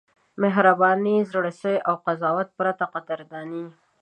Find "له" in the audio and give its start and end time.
1.97-2.01